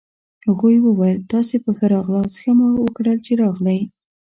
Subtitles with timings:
[0.45, 3.79] هغوی وویل: تاسي په ښه راغلاست، ښه مو وکړل چي راغلئ.